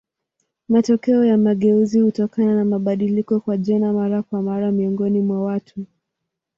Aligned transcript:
Matokeo 0.69 1.25
ya 1.25 1.37
mageuzi 1.37 1.99
hutokana 1.99 2.55
na 2.55 2.65
mabadiliko 2.65 3.39
kwa 3.39 3.57
jeni 3.57 3.85
mara 3.91 4.23
kwa 4.23 4.41
mara 4.41 4.71
miongoni 4.71 5.21
mwa 5.21 5.43
watu. 5.43 5.85